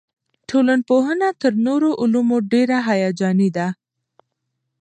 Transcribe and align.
ټولنپوهنه 0.49 1.29
تر 1.41 1.53
نورو 1.65 1.89
علومو 2.01 2.37
ډېره 2.51 2.77
هیجاني 2.89 3.49
ده. 3.57 3.67